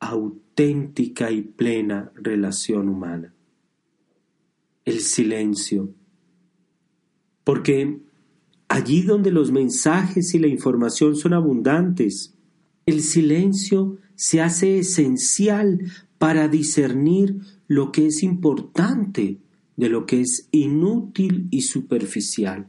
[0.00, 3.34] auténtica y plena relación humana.
[4.84, 5.92] El silencio.
[7.44, 8.00] Porque
[8.68, 12.34] allí donde los mensajes y la información son abundantes,
[12.86, 15.80] el silencio se hace esencial
[16.16, 19.38] para discernir lo que es importante
[19.78, 22.66] de lo que es inútil y superficial.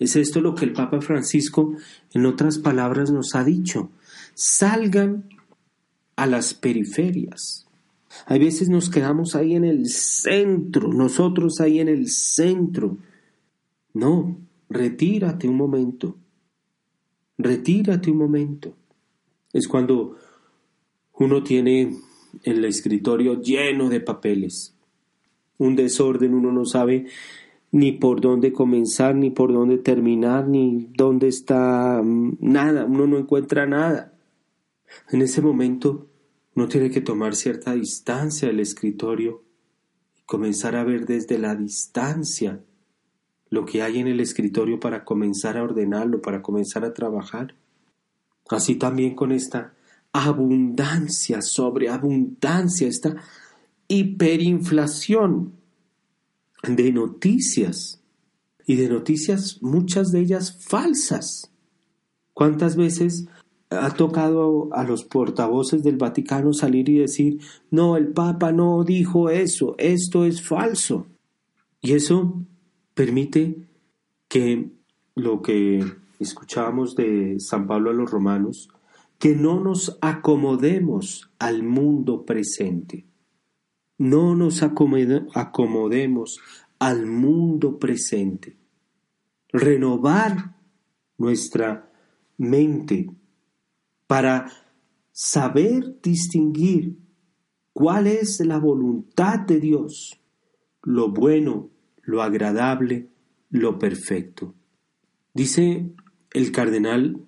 [0.00, 1.76] Es esto lo que el Papa Francisco,
[2.12, 3.90] en otras palabras, nos ha dicho.
[4.34, 5.28] Salgan
[6.16, 7.66] a las periferias.
[8.26, 12.98] Hay veces nos quedamos ahí en el centro, nosotros ahí en el centro.
[13.94, 14.36] No,
[14.68, 16.16] retírate un momento.
[17.38, 18.74] Retírate un momento.
[19.52, 20.16] Es cuando
[21.12, 21.96] uno tiene
[22.42, 24.74] el escritorio lleno de papeles,
[25.58, 27.06] un desorden, uno no sabe
[27.70, 33.18] ni por dónde comenzar, ni por dónde terminar, ni dónde está mm, nada, uno no
[33.18, 34.12] encuentra nada.
[35.10, 36.06] En ese momento
[36.54, 39.42] uno tiene que tomar cierta distancia del escritorio
[40.18, 42.60] y comenzar a ver desde la distancia
[43.50, 47.54] lo que hay en el escritorio para comenzar a ordenarlo, para comenzar a trabajar.
[48.48, 49.74] Así también con esta
[50.12, 53.16] abundancia, sobre abundancia, esta
[53.88, 55.52] hiperinflación
[56.62, 58.02] de noticias
[58.66, 61.50] y de noticias, muchas de ellas falsas.
[62.34, 63.26] ¿Cuántas veces
[63.70, 69.30] ha tocado a los portavoces del Vaticano salir y decir, no, el Papa no dijo
[69.30, 71.06] eso, esto es falso.
[71.80, 72.42] Y eso
[72.94, 73.68] permite
[74.28, 74.70] que
[75.14, 75.84] lo que
[76.18, 78.68] escuchábamos de San Pablo a los romanos,
[79.18, 83.07] que no nos acomodemos al mundo presente.
[83.98, 86.40] No nos acomodemos
[86.78, 88.56] al mundo presente.
[89.52, 90.54] Renovar
[91.16, 91.90] nuestra
[92.36, 93.10] mente
[94.06, 94.50] para
[95.12, 96.96] saber distinguir
[97.72, 100.20] cuál es la voluntad de Dios,
[100.82, 101.70] lo bueno,
[102.02, 103.08] lo agradable,
[103.50, 104.54] lo perfecto.
[105.34, 105.90] Dice
[106.32, 107.20] el cardenal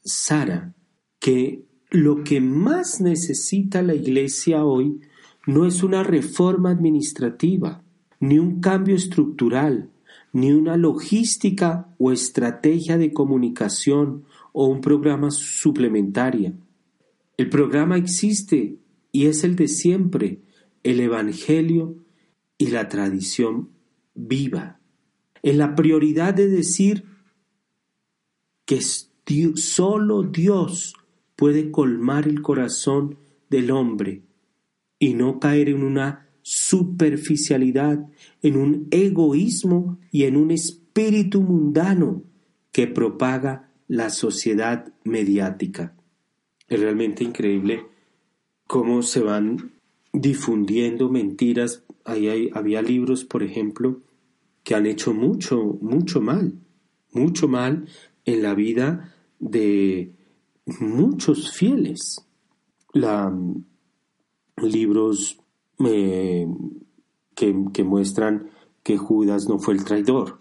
[0.00, 0.74] Sara
[1.18, 5.00] que lo que más necesita la Iglesia hoy
[5.48, 7.82] no es una reforma administrativa,
[8.20, 9.90] ni un cambio estructural,
[10.30, 16.52] ni una logística o estrategia de comunicación o un programa suplementaria.
[17.38, 18.76] El programa existe
[19.10, 20.42] y es el de siempre,
[20.82, 21.96] el Evangelio
[22.58, 23.70] y la tradición
[24.14, 24.80] viva.
[25.42, 27.04] En la prioridad de decir
[28.66, 30.94] que solo Dios
[31.36, 33.16] puede colmar el corazón
[33.48, 34.27] del hombre
[34.98, 38.06] y no caer en una superficialidad,
[38.42, 42.22] en un egoísmo y en un espíritu mundano
[42.72, 45.94] que propaga la sociedad mediática.
[46.68, 47.86] Es realmente increíble
[48.66, 49.72] cómo se van
[50.12, 51.84] difundiendo mentiras.
[52.04, 54.02] Ahí había libros, por ejemplo,
[54.62, 56.54] que han hecho mucho, mucho mal,
[57.12, 57.88] mucho mal
[58.24, 60.12] en la vida de
[60.80, 62.26] muchos fieles.
[62.92, 63.34] La,
[64.62, 65.38] libros
[65.84, 66.46] eh,
[67.34, 68.50] que, muestran
[68.82, 70.40] que Judas no fue el traidor,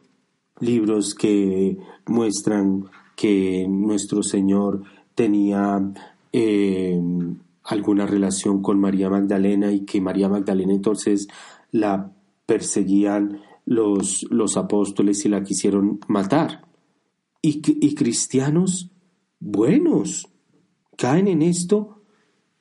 [0.59, 4.83] libros que muestran que nuestro Señor
[5.15, 5.93] tenía
[6.31, 6.99] eh,
[7.63, 11.27] alguna relación con María Magdalena y que María Magdalena entonces
[11.71, 12.11] la
[12.45, 16.65] perseguían los, los apóstoles y la quisieron matar.
[17.41, 18.89] Y, y cristianos
[19.39, 20.27] buenos
[20.97, 21.96] caen en esto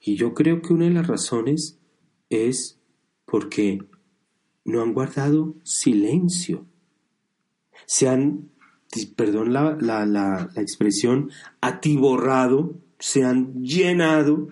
[0.06, 1.80] y yo creo que una de las razones
[2.30, 2.78] es
[3.24, 3.80] porque
[4.64, 6.64] no han guardado silencio.
[7.86, 8.50] Se han,
[9.16, 11.30] perdón la, la, la, expresión,
[11.60, 14.50] atiborrado, se han llenado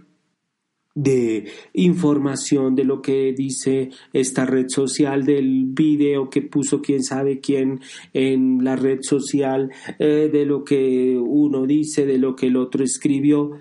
[0.96, 7.38] de información de lo que dice esta red social, del video que puso quién sabe
[7.38, 7.80] quién
[8.12, 12.82] en la red social, eh, de lo que uno dice, de lo que el otro
[12.82, 13.52] escribió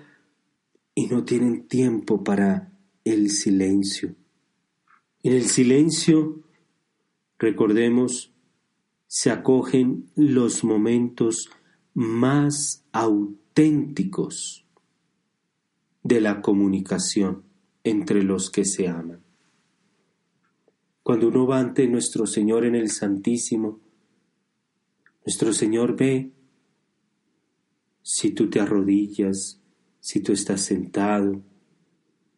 [0.94, 2.72] y no tienen tiempo para
[3.04, 4.14] el silencio.
[5.22, 6.42] En el silencio,
[7.38, 8.32] recordemos,
[9.06, 11.50] se acogen los momentos
[11.94, 14.66] más auténticos
[16.02, 17.44] de la comunicación
[17.82, 19.22] entre los que se aman.
[21.02, 23.80] Cuando uno va ante nuestro Señor en el Santísimo,
[25.24, 26.32] nuestro Señor ve
[28.02, 29.60] si tú te arrodillas,
[30.04, 31.40] si tú estás sentado,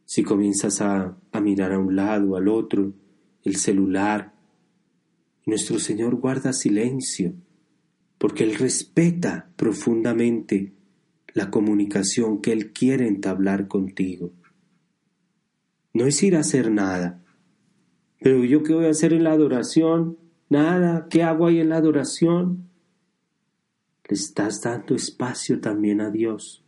[0.05, 2.93] si comienzas a, mirar a un lado, al otro,
[3.43, 4.33] el celular.
[5.47, 7.35] Nuestro Señor guarda silencio,
[8.19, 10.75] porque Él respeta profundamente
[11.35, 14.31] la comunicación que Él quiere entablar contigo.
[15.93, 17.25] No es ir a hacer nada.
[18.21, 20.19] Pero yo qué voy a hacer en la adoración?
[20.49, 21.09] Nada.
[21.11, 22.71] ¿Qué hago ahí en la adoración?
[24.09, 26.63] Le estás dando espacio también a Dios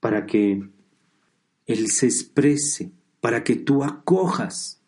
[0.00, 0.62] para que
[1.66, 4.82] Él se exprese, para que tú acojas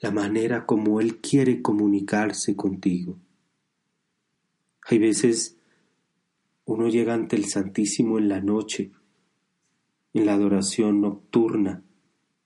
[0.00, 3.18] la manera como Él quiere comunicarse contigo.
[4.88, 5.58] Hay veces
[6.64, 8.92] uno llega ante el Santísimo en la noche,
[10.14, 11.84] en la adoración nocturna,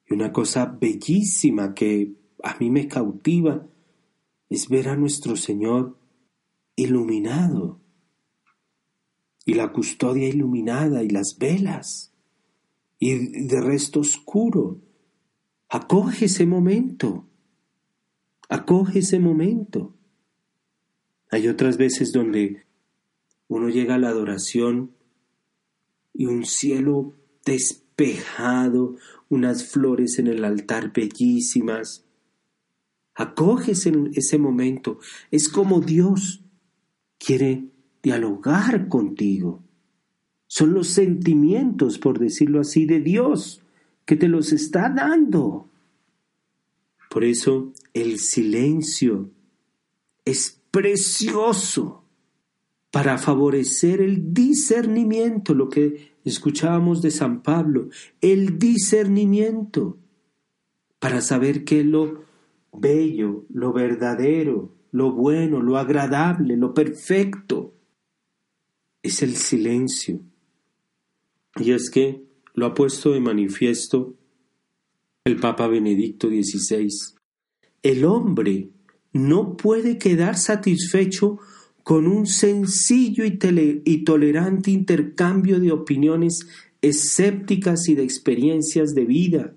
[0.09, 2.13] y una cosa bellísima que
[2.43, 3.67] a mí me cautiva
[4.51, 5.97] es ver a nuestro Señor
[6.77, 7.81] iluminado
[9.45, 12.13] y la custodia iluminada y las velas
[12.99, 14.81] y de resto oscuro.
[15.69, 17.27] Acoge ese momento,
[18.49, 19.95] acoge ese momento.
[21.31, 22.65] Hay otras veces donde
[23.49, 24.93] uno llega a la adoración
[26.13, 27.15] y un cielo
[27.45, 28.97] despejado,
[29.29, 32.07] unas flores en el altar bellísimas.
[33.15, 34.99] Acoges en ese momento.
[35.31, 36.43] Es como Dios
[37.19, 37.74] quiere
[38.05, 39.65] dialogar contigo.
[40.47, 43.63] Son los sentimientos, por decirlo así, de Dios
[44.05, 45.71] que te los está dando.
[47.11, 49.31] Por eso el silencio
[50.25, 52.03] es precioso.
[52.91, 57.89] para favorecer el discernimiento, lo que escuchábamos de San Pablo,
[58.21, 59.99] el discernimiento,
[61.01, 62.23] para saber qué es lo
[62.73, 67.74] bello, lo verdadero, lo bueno, lo agradable, lo perfecto.
[69.05, 70.19] Es el silencio.
[71.57, 72.25] Y es que
[72.55, 74.15] lo ha puesto de manifiesto
[75.25, 76.89] el Papa Benedicto XVI.
[77.83, 78.71] El hombre
[79.13, 81.39] no puede quedar satisfecho
[81.83, 86.49] con un sencillo y, tolerante intercambio de opiniones
[86.81, 89.55] escépticas y de experiencias de vida.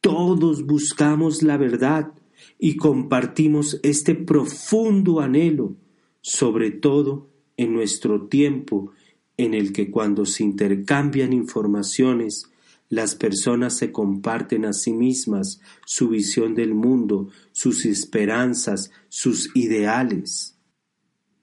[0.00, 2.12] Todos buscamos la verdad
[2.58, 5.76] y compartimos este profundo anhelo,
[6.22, 8.92] sobre todo en nuestro tiempo
[9.36, 12.50] en el que cuando se intercambian informaciones,
[12.88, 20.56] las personas se comparten a sí mismas su visión del mundo, sus esperanzas, sus ideales.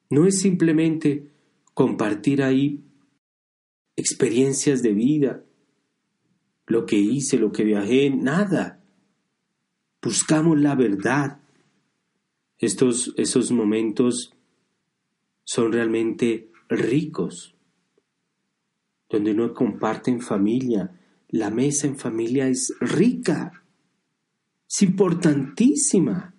[0.10, 1.28] No es simplemente
[1.74, 2.84] compartir ahí
[3.96, 5.44] experiencias de vida,
[6.68, 8.82] lo que hice, lo que viajé, nada.
[10.02, 11.40] Buscamos la verdad.
[12.60, 14.34] Estos, esos momentos
[15.44, 17.56] son realmente ricos,
[19.10, 20.98] donde uno comparte en familia.
[21.30, 23.64] La mesa en familia es rica,
[24.70, 26.34] es importantísima,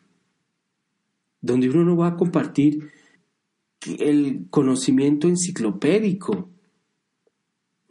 [1.41, 2.91] donde uno no va a compartir
[3.99, 6.51] el conocimiento enciclopédico.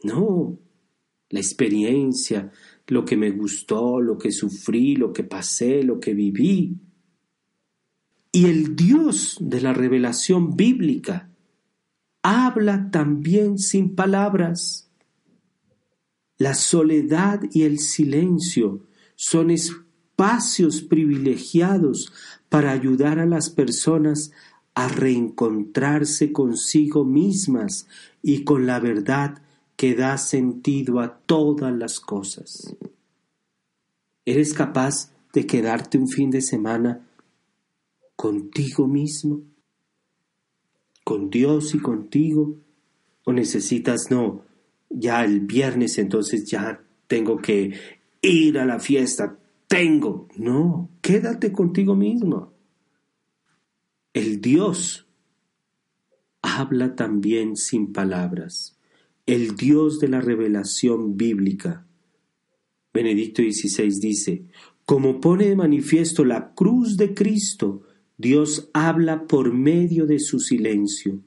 [0.04, 0.58] No,
[1.30, 2.52] la experiencia,
[2.88, 6.76] lo que me gustó, lo que sufrí, lo que pasé, lo que viví.
[8.32, 11.30] Y el Dios de la revelación bíblica
[12.24, 14.90] habla también sin palabras.
[16.38, 22.12] La soledad y el silencio son espacios privilegiados
[22.50, 24.32] para ayudar a las personas
[24.74, 27.88] a reencontrarse consigo mismas
[28.22, 29.42] y con la verdad
[29.76, 32.76] que da sentido a todas las cosas.
[34.26, 37.08] ¿Eres capaz de quedarte un fin de semana
[38.22, 39.42] contigo mismo?
[41.04, 42.56] ¿Con Dios y contigo?
[43.24, 44.46] ¿O necesitas, no,
[44.92, 47.74] ya el viernes entonces ya tengo que
[48.22, 49.40] ir a la fiesta?
[49.68, 50.28] Tengo.
[50.38, 52.54] No, quédate contigo mismo.
[54.14, 55.08] El Dios
[56.44, 58.78] habla también sin palabras,
[59.26, 61.88] el Dios de la revelación bíblica.
[62.94, 64.46] Benedicto XVI dice,
[64.86, 67.82] como pone de manifiesto la cruz de Cristo,
[68.22, 71.24] Dios habla por medio de su silencio.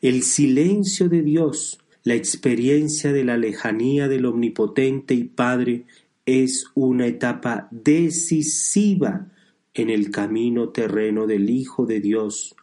[0.00, 5.86] El silencio de Dios, la experiencia de la lejanía del Omnipotente y Padre,
[6.26, 9.32] es una etapa decisiva
[9.74, 12.54] en el camino terreno del Hijo de Dios,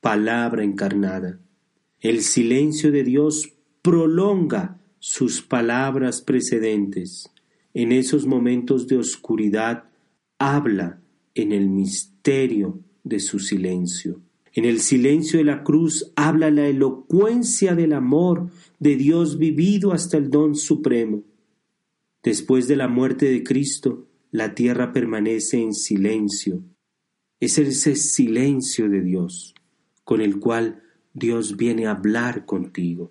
[0.00, 1.40] palabra encarnada.
[2.00, 7.32] El silencio de Dios prolonga sus palabras precedentes.
[7.72, 9.86] En esos momentos de oscuridad
[10.38, 11.00] habla
[11.34, 14.20] en el misterio de su silencio.
[14.52, 20.16] En el silencio de la cruz habla la elocuencia del amor de Dios vivido hasta
[20.16, 21.22] el don supremo.
[22.22, 26.62] Después de la muerte de Cristo, la tierra permanece en silencio.
[27.40, 29.54] Es ese silencio de Dios
[30.04, 30.82] con el cual
[31.12, 33.10] Dios viene a hablar contigo.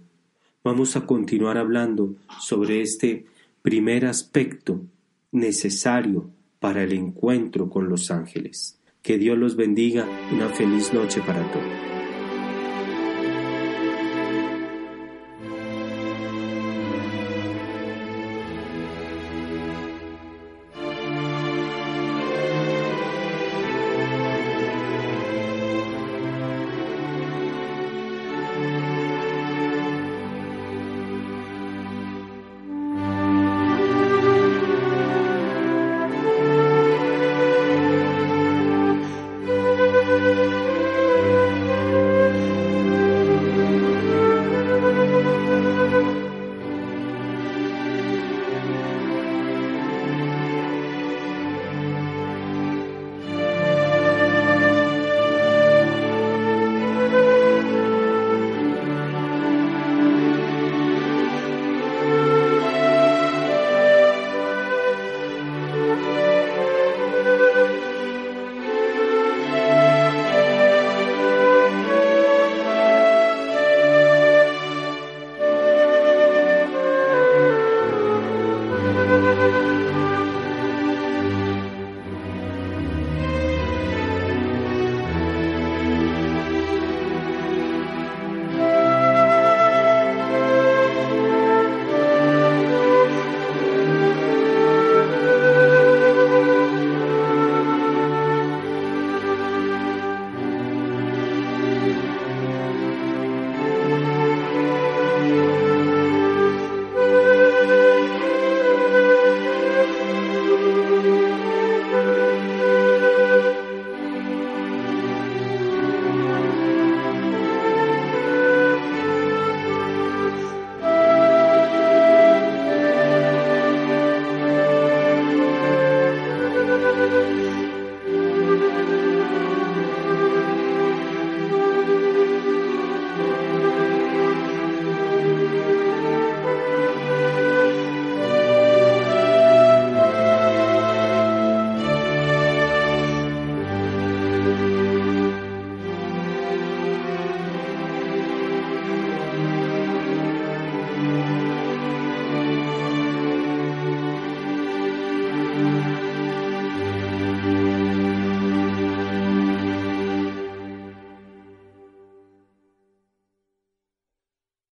[0.64, 3.26] Vamos a continuar hablando sobre este
[3.62, 4.86] primer aspecto
[5.32, 6.30] necesario
[6.60, 8.80] para el encuentro con los ángeles.
[9.04, 10.08] Que Dios los bendiga.
[10.32, 11.93] Una feliz noche para todos.